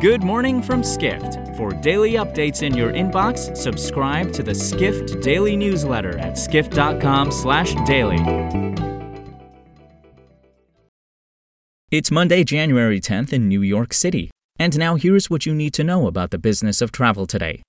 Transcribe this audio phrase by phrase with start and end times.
[0.00, 1.54] Good morning from Skift.
[1.58, 8.16] For daily updates in your inbox, subscribe to the Skift Daily newsletter at skift.com/daily.
[11.90, 14.30] It's Monday, January 10th in New York City.
[14.58, 17.60] And now here's what you need to know about the business of travel today.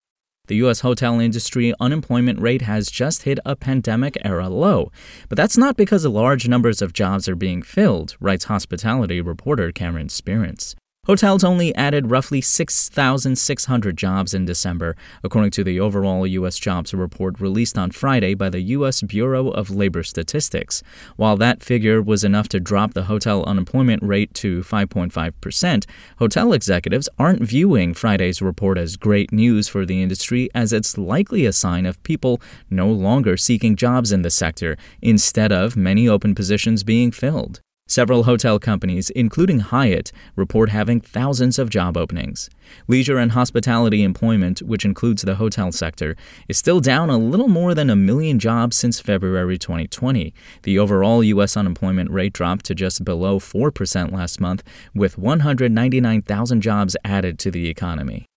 [0.48, 0.79] The U.S.
[0.79, 4.89] hotel industry unemployment rate has just hit a pandemic era low.
[5.27, 10.07] But that's not because large numbers of jobs are being filled, writes hospitality reporter Cameron
[10.07, 10.75] Sperance.
[11.12, 16.57] Hotels only added roughly 6,600 jobs in December, according to the overall U.S.
[16.57, 19.02] jobs report released on Friday by the U.S.
[19.02, 20.82] Bureau of Labor Statistics.
[21.18, 25.86] While that figure was enough to drop the hotel unemployment rate to 5.5%,
[26.19, 31.46] hotel executives aren't viewing Friday's report as great news for the industry, as it's likely
[31.46, 36.33] a sign of people no longer seeking jobs in the sector, instead of many open
[36.33, 37.59] positions being filled.
[37.91, 42.49] Several hotel companies, including Hyatt, report having thousands of job openings.
[42.88, 46.16] Leisure and hospitality employment, which includes the hotel sector,
[46.47, 50.33] is still down a little more than a million jobs since February 2020.
[50.63, 51.57] The overall U.S.
[51.57, 54.63] unemployment rate dropped to just below 4% last month,
[54.95, 58.30] with 199,000 jobs added to the economy.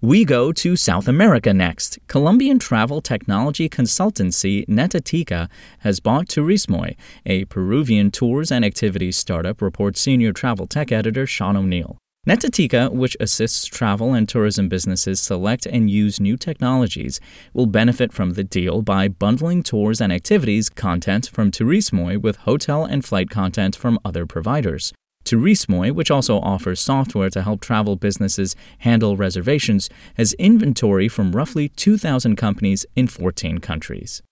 [0.00, 1.98] We go to South America next.
[2.06, 5.48] Colombian travel technology consultancy Netactica
[5.80, 6.94] has bought Turismoi,
[7.26, 11.98] a Peruvian tours and activities startup, reports senior travel tech editor Sean O'Neill.
[12.28, 17.18] Netactica, which assists travel and tourism businesses select and use new technologies,
[17.52, 22.84] will benefit from the deal by bundling tours and activities content from Turismoi with hotel
[22.84, 24.92] and flight content from other providers.
[25.28, 31.68] Turismoi, which also offers software to help travel businesses handle reservations, has inventory from roughly
[31.68, 34.22] 2,000 companies in 14 countries.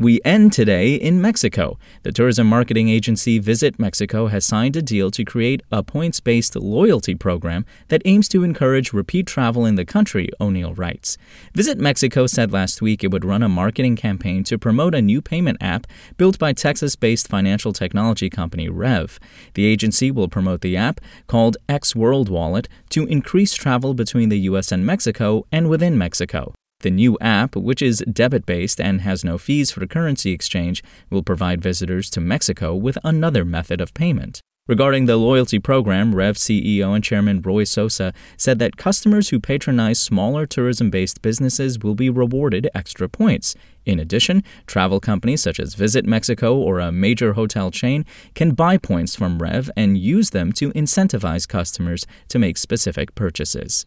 [0.00, 1.78] We end today in Mexico.
[2.04, 6.56] The tourism marketing agency Visit Mexico has signed a deal to create a points based
[6.56, 11.18] loyalty program that aims to encourage repeat travel in the country, O'Neill writes.
[11.54, 15.20] Visit Mexico said last week it would run a marketing campaign to promote a new
[15.20, 19.20] payment app built by Texas based financial technology company Rev.
[19.52, 24.40] The agency will promote the app, called X World Wallet, to increase travel between the
[24.48, 24.72] U.S.
[24.72, 26.54] and Mexico and within Mexico.
[26.80, 31.22] The new app, which is debit based and has no fees for currency exchange, will
[31.22, 34.40] provide visitors to Mexico with another method of payment.
[34.70, 39.98] Regarding the loyalty program, Rev CEO and Chairman Roy Sosa said that customers who patronize
[39.98, 43.56] smaller tourism based businesses will be rewarded extra points.
[43.84, 48.78] In addition, travel companies such as Visit Mexico or a major hotel chain can buy
[48.78, 53.86] points from Rev and use them to incentivize customers to make specific purchases.